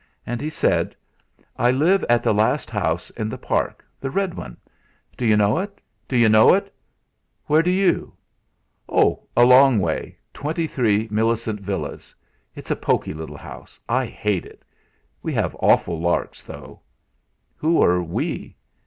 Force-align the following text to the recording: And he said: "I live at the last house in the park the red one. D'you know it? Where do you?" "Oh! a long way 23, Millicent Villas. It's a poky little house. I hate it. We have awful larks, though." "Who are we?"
And 0.25 0.41
he 0.41 0.49
said: 0.49 0.95
"I 1.57 1.69
live 1.69 2.03
at 2.09 2.23
the 2.23 2.33
last 2.33 2.71
house 2.71 3.11
in 3.11 3.29
the 3.29 3.37
park 3.37 3.85
the 3.99 4.09
red 4.09 4.33
one. 4.33 4.57
D'you 5.15 5.37
know 5.37 5.59
it? 5.59 6.73
Where 7.45 7.61
do 7.61 7.69
you?" 7.69 8.15
"Oh! 8.89 9.27
a 9.37 9.45
long 9.45 9.77
way 9.77 10.17
23, 10.33 11.07
Millicent 11.11 11.59
Villas. 11.59 12.15
It's 12.55 12.71
a 12.71 12.75
poky 12.75 13.13
little 13.13 13.37
house. 13.37 13.79
I 13.87 14.07
hate 14.07 14.47
it. 14.47 14.65
We 15.21 15.33
have 15.35 15.55
awful 15.59 15.99
larks, 15.99 16.41
though." 16.41 16.81
"Who 17.57 17.79
are 17.83 18.01
we?" 18.01 18.55